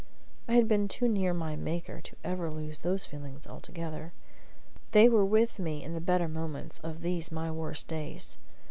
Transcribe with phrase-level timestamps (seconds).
[0.47, 4.13] I had been too near my Maker ever to lose those feelings altogether.
[4.93, 8.39] They were with me in the better moments of these my worst days.